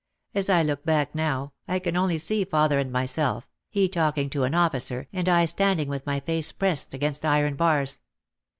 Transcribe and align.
As 0.33 0.49
I 0.49 0.63
look 0.63 0.83
back 0.83 1.13
now 1.13 1.53
I 1.67 1.77
can 1.77 1.95
only 1.95 2.17
see 2.17 2.43
father 2.43 2.79
and 2.79 2.91
myself, 2.91 3.47
he 3.69 3.87
talking 3.87 4.31
to 4.31 4.45
an 4.45 4.55
officer 4.55 5.07
and 5.13 5.29
I 5.29 5.45
standing 5.45 5.89
with 5.89 6.07
my 6.07 6.19
face 6.19 6.51
pressed 6.51 6.95
against 6.95 7.23
iron 7.23 7.53
bars. 7.55 8.01